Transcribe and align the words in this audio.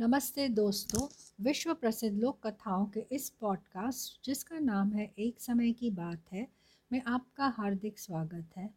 नमस्ते 0.00 0.48
दोस्तों 0.48 1.08
विश्व 1.44 1.74
प्रसिद्ध 1.74 2.18
लोक 2.18 2.46
कथाओं 2.46 2.86
के 2.86 3.06
इस 3.12 3.30
पॉडकास्ट 3.30 4.26
जिसका 4.26 4.58
नाम 4.58 4.92
है 4.92 5.14
एक 5.18 5.40
समय 5.40 5.72
की 5.72 5.90
बात 5.90 6.32
है, 6.32 6.48
में 6.92 7.02
आपका 7.02 7.46
हार्दिक 7.46 7.98
स्वागत 7.98 8.56
है। 8.56 8.74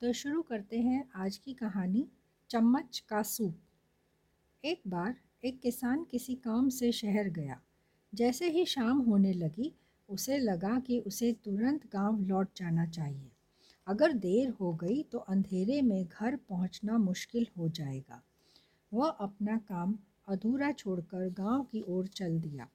तो 0.00 0.12
शुरू 0.12 0.42
करते 0.42 0.80
हैं 0.80 1.10
आज 1.14 1.36
की 1.36 1.54
कहानी, 1.54 2.08
चम्मच 2.50 2.98
का 2.98 3.22
सूप। 3.22 3.56
एक 4.64 4.82
बार 4.88 5.16
एक 5.44 5.60
किसान 5.60 6.04
किसी 6.04 6.34
काम 6.34 6.68
से 6.68 6.92
शहर 6.92 7.28
गया। 7.28 7.60
जैसे 8.14 8.50
ही 8.50 8.64
शाम 8.64 8.98
होने 8.98 9.32
लगी, 9.32 9.74
उसे 10.08 10.38
लगा 10.38 10.78
कि 10.80 11.00
उसे 11.00 11.32
तुरंत 11.32 11.86
गाँव 11.92 12.20
लौट 12.20 12.48
जाना 12.56 12.86
चाहिए। 12.86 13.30
अगर 13.86 14.12
देर 14.12 14.48
हो 14.50 14.74
गई 14.74 15.02
तो 15.02 15.18
अंधेरे 15.18 15.82
में 15.82 16.04
घर 16.04 16.36
पहुँचना 16.36 16.98
मुश्किल 16.98 17.46
हो 17.58 17.68
जाएगा। 17.68 18.22
वह 18.92 19.08
अपना 19.08 19.56
काम 19.58 19.98
अधूरा 20.28 20.70
छोड़कर 20.72 21.28
गाँव 21.32 21.62
की 21.62 21.80
ओर 21.88 22.06
चल 22.06 22.38
दिया। 22.40 22.68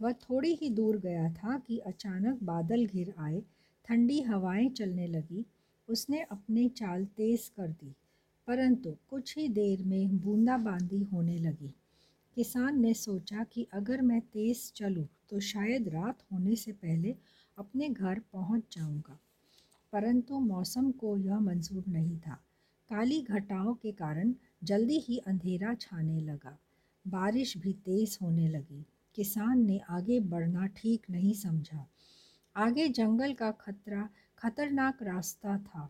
वह 0.00 0.12
थोड़ी 0.12 0.54
ही 0.54 0.70
दूर 0.70 0.96
गया 0.98 1.28
था 1.32 1.58
कि 1.58 1.78
अचानक 1.78 2.42
बादल 2.42 2.84
घिर 2.86 3.12
आए, 3.18 3.42
ठंडी 3.88 4.20
हवाएँ 4.20 4.68
चलने 4.70 5.06
लगी। 5.06 5.44
उसने 5.88 6.20
अपनी 6.22 6.68
चाल 6.68 7.04
तेज 7.06 7.48
कर 7.48 7.68
दी, 7.68 7.94
परंतु 8.48 8.94
कुछ 9.08 9.36
ही 9.38 9.48
देर 9.48 9.82
में 9.82 10.18
बूंदाबांदी 10.18 11.02
होने 11.02 11.38
लगी। 11.38 11.72
किसान 12.36 12.80
ने 12.80 12.92
सोचा 12.94 13.44
कि 13.44 13.66
अगर 13.72 14.00
मैं 14.02 14.20
तेज 14.20 14.72
चलूँ 14.72 15.06
तो 15.30 15.40
शायद 15.40 15.88
रात 15.88 16.22
होने 16.32 16.56
से 16.56 16.72
पहले 16.72 17.14
अपने 17.58 17.88
घर 17.88 18.20
पहुँच 18.32 18.76
जाऊँगा। 18.76 19.18
परंतु 19.92 20.38
मौसम 20.40 20.90
को 20.90 21.16
यह 21.16 21.38
मंजूर 21.40 21.84
नहीं 21.88 22.18
था। 22.18 22.34
काली 22.90 23.20
घटाओं 23.22 23.74
के 23.74 23.92
कारण 23.92 24.34
जल्दी 24.64 24.98
ही 24.98 25.18
अंधेरा 25.18 25.74
छाने 25.74 26.20
लगा। 26.20 26.56
बारिश 27.06 27.56
भी 27.56 27.72
तेज 27.84 28.18
होने 28.22 28.48
लगी। 28.48 28.84
किसान 29.16 29.64
ने 29.66 29.78
आगे 29.90 30.18
बढ़ना 30.22 30.66
ठीक 30.76 31.10
नहीं 31.10 31.32
समझा। 31.34 31.86
आगे 32.56 32.88
जंगल 32.90 33.32
का 33.32 33.50
खतरा 33.50 34.08
खतरनाक 34.38 35.02
रास्ता 35.02 35.56
था। 35.58 35.88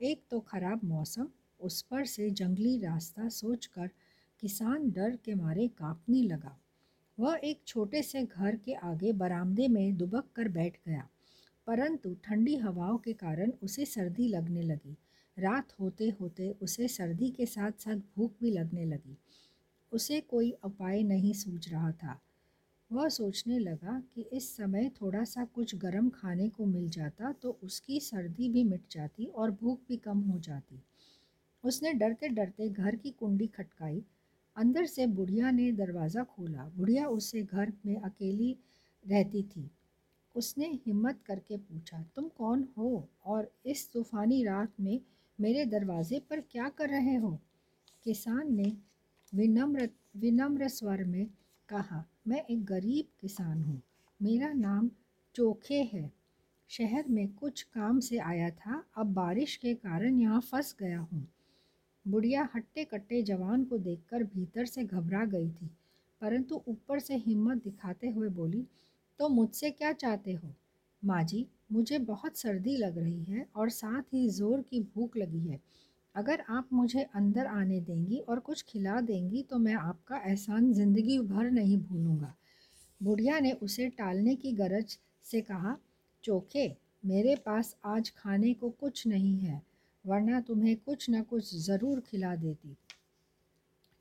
एक 0.00 0.22
तो 0.30 0.40
खराब 0.40 0.84
मौसम, 0.84 1.28
उस 1.60 1.80
पर 1.82 2.04
से 2.06 2.30
जंगली 2.30 2.78
रास्ता 2.78 3.28
सोचकर 3.28 3.90
किसान 4.42 4.90
डर 4.90 5.16
के 5.24 5.34
मारे 5.34 5.66
कांपने 5.68 6.22
लगा। 6.22 6.56
वह 7.18 7.40
एक 7.44 7.60
छोटे 7.66 8.02
से 8.02 8.22
घर 8.22 8.56
के 8.56 8.74
आगे 8.74 9.12
बरामदे 9.12 9.68
में 9.68 9.96
दुबक 9.96 10.30
कर 10.36 10.48
बैठ 10.48 10.76
गया, 10.86 11.08
परंतु 11.66 12.14
ठंडी 12.24 12.56
हवाओं 12.56 12.98
के 12.98 13.12
कारण 13.12 13.52
उसे 13.62 13.84
सर्दी 13.84 14.28
लगने 14.28 14.62
लगी। 14.62 14.96
रात 15.36 15.72
होते 15.80 16.08
होते 16.20 16.50
उसे 16.62 16.88
सर्दी 16.88 17.30
के 17.30 17.46
साथ 17.46 17.72
साथ 17.78 17.96
भूख 18.16 18.32
भी 18.40 18.50
लगने 18.50 18.84
लगी। 18.84 19.16
उसे 19.92 20.20
कोई 20.20 20.50
उपाय 20.64 21.02
नहीं 21.02 21.32
सूझ 21.32 21.68
रहा 21.68 21.90
था। 21.92 22.20
वह 22.90 23.08
सोचने 23.08 23.58
लगा 23.58 23.98
कि 24.14 24.22
इस 24.32 24.56
समय 24.56 24.90
थोड़ा 25.00 25.24
सा 25.24 25.44
कुछ 25.44 25.74
गर्म 25.74 26.08
खाने 26.10 26.48
को 26.48 26.64
मिल 26.66 26.88
जाता 26.88 27.32
तो 27.32 27.58
उसकी 27.62 28.00
सर्दी 28.00 28.48
भी 28.48 28.64
मिट 28.64 28.82
जाती 28.90 29.26
और 29.26 29.50
भूख 29.52 29.80
भी 29.88 29.96
कम 29.96 30.20
हो 30.20 30.38
जाती। 30.38 30.82
उसने 31.64 31.92
डरते 31.92 32.28
डरते 32.28 32.68
घर 32.68 32.96
की 32.96 33.10
कुंडी 33.10 33.46
खटकाई। 33.46 34.02
अंदर 34.56 34.86
से 34.86 35.06
बुढ़िया 35.08 35.50
ने 35.50 35.70
दरवाज़ा 35.72 36.22
खोला। 36.24 36.64
बुढ़िया 36.76 37.06
उससे 37.08 37.42
घर 37.42 37.72
में 37.86 37.96
अकेली 37.96 38.56
रहती 39.04 39.42
थी। 39.42 39.70
उसने 40.34 40.66
हिम्मत 40.86 41.20
करके 41.26 41.56
पूछा, 41.56 42.02
तुम 42.16 42.28
कौन 42.28 42.66
हो 42.78 43.08
और 43.24 43.50
इस 43.66 43.90
तूफ़ानी 43.92 44.42
रात 44.44 44.72
में 44.80 45.00
मेरे 45.38 45.64
दरवाजे 45.66 46.18
पर 46.20 46.40
क्या 46.42 46.68
कर 46.68 46.88
रहे 46.88 47.16
हो? 47.16 47.38
किसान 48.04 48.54
ने 48.54 48.72
विनम्र 49.32 49.88
विनम्र 50.16 50.68
स्वर 50.68 51.02
में 51.04 51.26
कहा, 51.68 52.04
मैं 52.28 52.42
एक 52.44 52.64
गरीब 52.64 53.06
किसान 53.20 53.62
हूँ। 53.62 53.80
मेरा 54.20 54.52
नाम 54.52 54.90
चोखे 55.34 55.82
है। 55.92 56.10
शहर 56.70 57.08
में 57.08 57.28
कुछ 57.34 57.62
काम 57.64 58.00
से 58.00 58.18
आया 58.18 58.48
था। 58.50 58.82
अब 58.96 59.12
बारिश 59.14 59.56
के 59.56 59.74
कारण 59.74 60.18
यहाँ 60.20 60.40
फंस 60.40 60.74
गया 60.80 60.98
हूँ। 60.98 61.26
बुढ़िया 62.06 62.48
हट्टे 62.54 62.84
कट्टे 62.84 63.22
जवान 63.22 63.64
को 63.64 63.78
देखकर 63.78 64.24
भीतर 64.24 64.66
से 64.66 64.84
घबरा 64.84 65.24
गई 65.24 65.48
थी। 65.50 65.70
परंतु 66.22 66.62
ऊपर 66.68 66.98
से 66.98 67.16
हिम्मत 67.16 67.62
दिखाते 67.64 68.08
हुए 68.08 68.28
बोली 68.28 68.66
तो 69.20 69.28
मुझसे 69.28 69.70
क्या 69.70 69.92
चाहते 69.92 70.32
हो? 70.32 70.54
माँ 71.02 71.22
जी, 71.24 71.46
मुझे 71.72 71.98
बहुत 71.98 72.36
सर्दी 72.36 72.76
लग 72.76 72.98
रही 72.98 73.24
है 73.24 73.46
और 73.56 73.70
साथ 73.70 74.14
ही 74.14 74.28
ज़ोर 74.28 74.60
की 74.60 74.80
भूख 74.94 75.16
लगी 75.16 75.48
है। 75.48 75.60
अगर 76.14 76.42
आप 76.50 76.68
मुझे 76.72 77.02
अंदर 77.14 77.46
आने 77.46 77.80
देंगी 77.80 78.18
और 78.18 78.40
कुछ 78.40 78.62
खिला 78.68 79.00
देंगी 79.00 79.42
तो 79.42 79.58
मैं 79.58 79.74
आपका 79.74 80.16
एहसान 80.20 80.72
ज़िंदगी 80.72 81.18
भर 81.18 81.50
नहीं 81.50 81.78
भूलूँगा। 81.78 82.34
बुढ़िया 83.00 83.38
ने 83.40 83.52
उसे 83.52 83.88
टालने 83.88 84.34
की 84.36 84.52
गरज 84.52 84.96
से 85.24 85.40
कहा, 85.40 85.76
चोखे, 86.24 86.66
मेरे 87.06 87.36
पास 87.36 87.74
आज 87.84 88.10
खाने 88.10 88.52
को 88.54 88.70
कुछ 88.70 89.06
नहीं 89.06 89.36
है, 89.38 89.60
वरना 90.04 90.40
तुम्हें 90.40 90.76
कुछ 90.76 91.06
न 91.10 91.22
कुछ 91.22 91.54
ज़रूर 91.56 92.00
खिला 92.00 92.34
देती। 92.36 92.76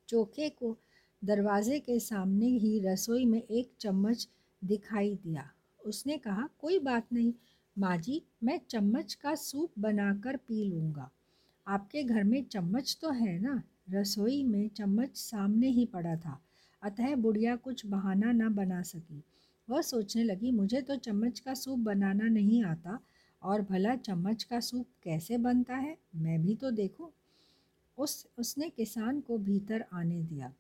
चोखे 0.09 0.49
को 0.49 0.75
दरवाजे 1.21 1.79
के 1.79 1.99
सामने 1.99 2.47
ही 2.57 2.79
रसोई 2.79 3.25
में 3.25 3.41
एक 3.41 3.71
चम्मच 3.79 4.27
दिखाई 4.61 5.13
दिया। 5.15 5.49
उसने 5.79 6.17
कहा, 6.17 6.47
कोई 6.59 6.79
बात 6.79 7.13
नहीं, 7.13 7.33
माँ 7.75 7.97
जी, 7.97 8.21
मैं 8.43 8.59
चम्मच 8.69 9.13
का 9.13 9.35
सूप 9.35 9.71
बनाकर 9.79 10.37
पी 10.37 10.63
लूँगा। 10.65 11.09
आपके 11.69 12.03
घर 12.03 12.23
में 12.23 12.43
चम्मच 12.43 12.97
तो 13.01 13.09
है 13.09 13.39
ना? 13.39 13.63
रसोई 13.89 14.43
में 14.43 14.69
चम्मच 14.69 15.17
सामने 15.17 15.67
ही 15.67 15.85
पड़ा 15.85 16.15
था। 16.15 16.41
अतः 16.81 17.15
बुढ़िया 17.15 17.55
कुछ 17.55 17.85
बहाना 17.85 18.31
ना 18.31 18.49
बना 18.49 18.81
सकी। 18.81 19.23
वह 19.69 19.81
सोचने 19.81 20.23
लगी, 20.23 20.51
मुझे 20.51 20.81
तो 20.81 20.95
चम्मच 20.95 21.39
का 21.39 21.53
सूप 21.53 21.79
बनाना 21.79 22.23
नहीं 22.23 22.63
आता, 22.63 22.99
और 23.43 23.61
भला 23.61 23.95
चम्मच 23.95 24.43
का 24.43 24.59
सूप 24.59 24.87
कैसे 25.03 25.37
बनता 25.37 25.75
है? 25.75 25.97
मैं 26.15 26.41
भी 26.41 26.55
तो 26.55 26.71
देखूँ। 26.71 27.11
उस, 27.97 28.27
उसने 28.39 28.69
किसान 28.69 29.21
को 29.21 29.37
भीतर 29.37 29.85
आने 29.93 30.23
दिया। 30.23 30.53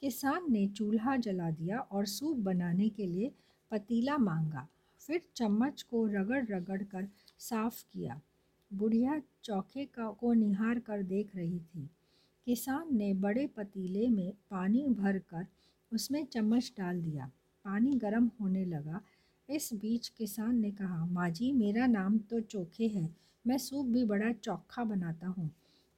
किसान 0.00 0.52
ने 0.52 0.68
चूल्हा 0.68 1.16
जला 1.16 1.50
दिया 1.50 1.78
और 1.78 2.06
सूप 2.06 2.36
बनाने 2.36 2.88
के 2.88 3.06
लिए 3.06 3.32
पतीला 3.70 4.18
मांगा। 4.18 4.68
फिर 5.00 5.22
चम्मच 5.36 5.82
को 5.82 6.06
रगड़ 6.06 6.46
रगड़ 6.46 6.82
कर 6.82 7.08
साफ़ 7.38 7.84
किया। 7.92 8.20
बुढ़िया 8.74 9.20
चौके 9.44 9.84
का 9.86 10.10
को 10.10 10.32
निहार 10.32 10.78
कर 10.78 11.02
देख 11.02 11.34
रही 11.36 11.58
थी। 11.58 11.88
किसान 12.46 12.96
ने 12.96 13.12
बड़े 13.14 13.46
पतीले 13.46 14.08
में 14.08 14.32
पानी 14.50 14.86
भर 14.90 15.18
कर 15.28 15.46
उसमें 15.92 16.24
चम्मच 16.24 16.72
डाल 16.78 17.00
दिया। 17.02 17.30
पानी 17.64 17.94
गर्म 17.94 18.30
होने 18.40 18.64
लगा। 18.64 19.00
इस 19.48 19.68
बीच 19.74 20.08
किसान 20.08 20.56
ने 20.60 20.70
कहा 20.70 21.04
माँ 21.06 21.28
जी 21.30 21.52
मेरा 21.52 21.86
नाम 21.86 22.18
तो 22.20 22.40
चोखे 22.40 22.86
है। 22.88 23.08
मैं 23.44 23.58
सूप 23.58 23.86
भी 23.86 24.04
बड़ा 24.04 24.32
चौखा 24.34 24.84
बनाता 24.84 25.26
हूँ 25.26 25.50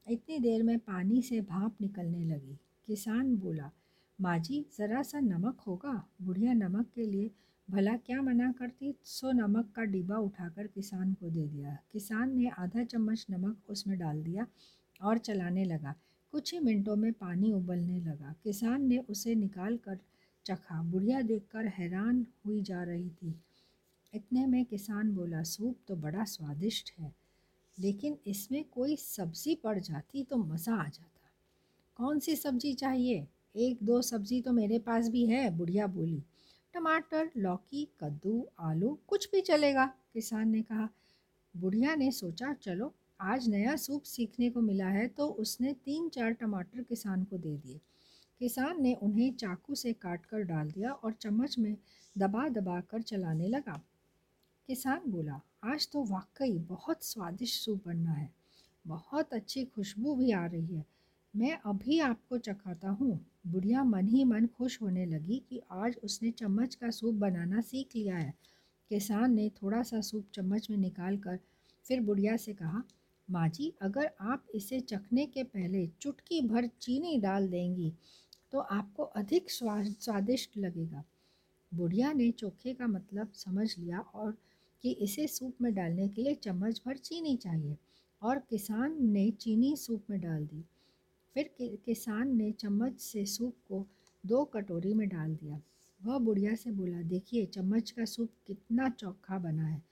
इतनी 0.07 0.39
देर 0.39 0.63
में 0.63 0.79
पानी 0.79 1.23
से 1.23 1.41
भाप 1.41 1.81
निकलने 1.81 2.25
लगी। 2.25 2.59
किसान 2.87 3.35
बोला 3.37 3.71
माँ 4.19 4.39
जी 4.39 4.65
ज़रा 4.79 5.03
सा 5.03 5.21
नमक 5.21 5.61
होगा? 5.61 6.03
बुढ़िया 6.23 6.53
नमक 6.53 6.87
के 6.95 7.07
लिए 7.07 7.31
भला 7.69 7.97
क्या 7.97 8.21
मना 8.23 8.51
करती? 8.53 8.95
सो 9.05 9.31
नमक 9.33 9.71
का 9.77 9.83
डिब्बा 9.85 10.17
उठाकर 10.19 10.67
किसान 10.67 11.13
को 11.15 11.29
दे 11.29 11.47
दिया। 11.47 11.77
किसान 11.93 12.37
ने 12.37 12.49
आधा 12.59 12.85
चम्मच 12.85 13.25
नमक 13.31 13.71
उसमें 13.71 13.99
डाल 13.99 14.23
दिया 14.23 14.47
और 15.01 15.19
चलाने 15.19 15.65
लगा। 15.65 15.95
कुछ 16.33 16.53
ही 16.53 16.59
मिनटों 16.61 16.97
में 16.97 17.13
पानी 17.15 17.53
उबलने 17.53 17.99
लगा। 18.01 18.35
किसान 18.45 18.87
ने 18.89 18.99
उसे 19.01 19.35
निकाल 19.35 19.77
कर 19.79 19.99
चखा। 20.47 20.83
बुढ़िया 20.83 21.21
देखकर 21.23 21.67
हैरान 21.69 22.25
हुई 22.47 22.61
जा 22.63 22.83
रही 22.83 23.09
थी। 23.11 23.35
इतने 24.13 24.47
में 24.47 24.65
किसान 24.65 25.15
बोला, 25.15 25.43
सूप 25.43 25.77
तो 25.89 25.97
बड़ा 25.97 26.25
स्वादिष्ट 26.27 26.93
है, 26.99 27.13
लेकिन 27.79 28.17
इसमें 28.27 28.63
कोई 28.65 28.97
सब्ज़ी 28.97 29.55
पड़ 29.55 29.79
जाती 29.81 30.25
तो 30.25 30.37
मज़ा 30.37 30.75
आ 30.75 30.85
जाता। 30.85 31.31
कौन 31.97 32.19
सी 32.19 32.37
सब्ज़ी 32.37 32.73
चाहिए? 32.75 33.27
एक 33.57 33.79
दो 33.83 34.01
सब्ज़ी 34.03 34.41
तो 34.41 34.53
मेरे 34.53 34.79
पास 34.79 35.09
भी 35.09 35.27
है, 35.27 35.51
बुढ़िया 35.51 35.87
बोली। 35.89 36.23
टमाटर, 36.77 37.31
लौकी, 37.37 37.89
कद्दू, 38.01 38.49
आलू, 38.61 38.99
कुछ 39.07 39.31
भी 39.31 39.41
चलेगा। 39.41 39.87
किसान 39.87 40.49
ने 40.49 40.63
कहा, 40.63 40.89
बुढ़िया 41.57 41.95
ने 41.95 42.11
सोचा, 42.11 42.53
चलो, 42.53 42.95
आज 43.21 43.49
नया 43.49 43.77
सूप 43.77 44.03
सीखने 44.03 44.51
को 44.51 44.61
मिला 44.61 44.87
है 44.87 45.09
तो 45.09 45.29
उसने 45.29 45.73
तीन 45.73 46.09
चार 46.09 46.31
टमाटर 46.31 46.83
किसान 46.83 47.25
को 47.25 47.39
दे 47.39 47.57
दिए। 47.57 47.81
किसान 48.39 48.83
ने 48.83 48.95
उन्हें 48.95 49.33
चाकू 49.35 49.75
से 49.75 49.93
काट 49.93 50.27
कर 50.27 50.43
डाल 50.43 50.71
दिया 50.71 50.93
और 50.93 51.13
चम्मच 51.13 51.59
में 51.59 51.77
दबा 52.19 52.49
दबा 52.49 52.81
कर 52.81 53.03
चलाने 53.03 53.49
लगा। 53.49 53.83
किसान 54.67 55.01
बोला, 55.07 55.41
आज 55.65 55.89
तो 55.93 56.05
वाकई 56.05 56.59
बहुत 56.59 57.05
स्वादिष्ट 57.05 57.63
सूप 57.63 57.83
बनना 57.87 58.13
है। 58.13 58.33
बहुत 58.87 59.35
अच्छी 59.35 59.65
खुशबू 59.65 60.15
भी 60.15 60.33
आ 60.33 60.47
रही 60.47 60.77
है। 60.77 60.85
मैं 61.37 61.57
अभी 61.67 61.99
आपको 62.01 62.37
चखाता 62.39 62.89
हूँ। 62.91 63.19
बुढ़िया 63.47 63.83
मन 63.85 64.07
ही 64.09 64.23
मन 64.25 64.47
खुश 64.49 64.81
होने 64.83 65.05
लगी 65.07 65.39
कि 65.49 65.61
आज 65.73 65.97
उसने 66.05 66.31
चम्मच 66.31 66.75
का 66.75 66.91
सूप 66.91 67.15
बनाना 67.15 67.61
सीख 67.61 67.97
लिया 67.97 68.17
है। 68.17 68.33
किसान 68.91 69.35
ने 69.35 69.49
थोड़ा 69.53 69.83
सा 69.83 70.01
सूप 70.01 70.29
चम्मच 70.35 70.69
में 70.71 70.77
निकाल 70.79 71.17
कर 71.17 71.39
फिर 71.87 72.01
बुढ़िया 72.01 72.37
से 72.37 72.53
कहा, 72.53 72.83
माँ 73.29 73.49
जी, 73.49 73.73
अगर 73.83 74.11
आप 74.23 74.47
इसे 74.55 74.79
चखने 74.81 75.27
के 75.27 75.43
पहले 75.45 75.87
चुटकी 76.01 76.41
भर 76.43 76.67
चीनी 76.81 77.17
डाल 77.21 77.49
देंगी 77.49 77.93
तो 78.53 78.59
आपको 78.59 79.03
अधिक 79.03 79.51
स्वादिष्ट 79.51 80.57
लगेगा। 80.59 81.03
बुढ़िया 81.73 82.13
ने 82.13 82.31
चोखे 82.31 82.75
का 82.75 82.87
मतलब 82.87 83.33
समझ 83.35 83.69
लिया 83.79 83.99
और 83.99 84.37
कि 84.85 84.91
इसे 85.01 85.27
सूप 85.27 85.61
में 85.61 85.73
डालने 85.75 86.09
के 86.09 86.23
लिए 86.23 86.35
चम्मच 86.35 86.81
भर 86.87 86.97
चीनी 86.99 87.37
चाहिए 87.37 87.77
और 88.23 88.39
किसान 88.51 88.97
ने 89.03 89.31
चीनी 89.33 89.75
सूप 89.77 90.11
में 90.11 90.21
डाल 90.21 90.47
दी। 90.47 90.65
फिर 91.37 91.79
किसान 91.87 92.37
ने 92.37 92.53
चम्मच 92.53 93.01
से 93.01 93.27
सूप 93.27 93.55
को 93.69 93.87
दो 94.27 94.45
कटोरी 94.45 94.95
में 94.95 95.09
डाल 95.09 95.35
दिया। 95.35 95.61
वह 96.05 96.19
बुढ़िया 96.19 96.55
से 96.55 96.71
बोला, 96.71 97.03
देखिए, 97.03 97.47
चम्मच 97.47 97.91
का 97.91 98.05
सूप 98.05 98.31
कितना 98.47 98.89
चोखा 98.89 99.39
बना 99.39 99.67
है। 99.67 99.83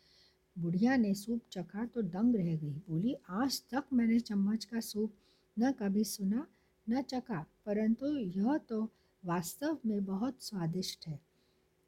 बुढ़िया 0.58 0.96
ने 0.96 1.14
सूप 1.14 1.40
चखा 1.52 1.84
तो 1.84 2.02
दंग 2.02 2.36
रह 2.36 2.56
गई। 2.56 2.82
बोली, 2.88 3.16
आज 3.28 3.62
तक 3.62 3.84
मैंने 3.92 4.20
चम्मच 4.20 4.64
का 4.64 4.80
सूप 4.80 5.12
न 5.58 5.72
कभी 5.72 6.04
सुना, 6.04 6.46
न 6.90 7.02
चखा, 7.02 7.46
परंतु 7.66 8.06
यह 8.06 8.58
तो 8.58 8.88
वास्तव 9.24 9.78
में 9.86 10.04
बहुत 10.04 10.42
स्वादिष्ट 10.42 11.08
है। 11.08 11.20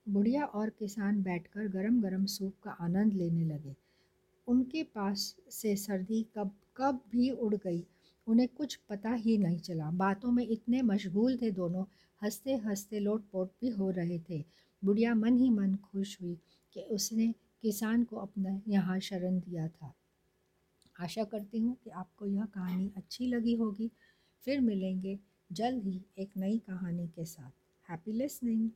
बुढ़िया 0.08 0.44
और 0.44 0.70
किसान 0.70 1.22
बैठकर 1.22 1.68
गरम 1.68 2.02
गरम 2.02 2.24
सूप 2.24 2.54
का 2.62 2.70
आनंद 2.70 3.12
लेने 3.12 3.44
लगे। 3.44 3.74
उनके 4.48 4.82
पास 4.82 5.36
से 5.50 5.76
सर्दी 5.76 6.26
कब 6.34 6.50
कब 6.76 7.00
भी 7.10 7.30
उड़ 7.30 7.54
गई। 7.54 7.86
उन्हें 8.26 8.48
कुछ 8.48 8.74
पता 8.74 9.12
ही 9.12 9.38
नहीं 9.38 9.58
चला। 9.58 9.90
बातों 9.90 10.30
में 10.32 10.48
इतने 10.48 10.82
मशगूल 10.82 11.36
थे 11.36 11.50
दोनों 11.50 11.84
हँसते 12.22 12.54
हँसते 12.54 13.00
लोट 13.00 13.24
पोट 13.32 13.50
भी 13.60 13.68
हो 13.68 13.90
रहे 13.90 14.18
थे। 14.18 14.44
बुढ़िया 14.84 15.14
मन 15.14 15.38
ही 15.38 15.50
मन 15.50 15.74
खुश 15.76 16.22
हुई 16.22 16.38
कि 16.72 16.80
उसने 16.80 17.34
किसान 17.62 18.04
को 18.04 18.16
अपना 18.16 18.60
यहाँ 18.68 19.00
शरण 19.00 19.38
दिया 19.38 19.68
था। 19.68 19.94
आशा 21.00 21.24
करती 21.24 21.58
हूँ 21.58 21.76
कि 21.84 21.90
आपको 21.90 22.26
यह 22.26 22.44
कहानी 22.44 22.92
अच्छी 22.96 23.26
लगी 23.26 23.54
होगी। 23.54 23.90
फिर 24.44 24.60
मिलेंगे 24.60 25.18
जल्द 25.52 25.84
ही 25.84 26.00
एक 26.18 26.30
नई 26.36 26.58
कहानी 26.58 27.08
के 27.08 27.24
साथ। 27.24 27.50
Happy 27.90 28.12
listening 28.12 28.70